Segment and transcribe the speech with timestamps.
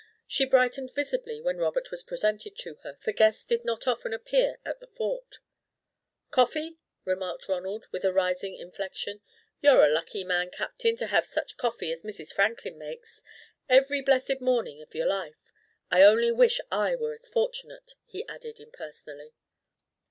[0.25, 4.57] She brightened visibly when Robert was presented to her, for guests did not often appear
[4.65, 5.35] at the Fort.
[6.31, 9.21] "Coffee?" remarked Ronald, with a rising inflection.
[9.61, 12.33] "You're a lucky man, Captain, to have such coffee as Mrs.
[12.33, 13.21] Franklin makes,
[13.69, 15.53] every blessed morning of your life.
[15.91, 19.35] I only wish I were as fortunate," he added impersonally.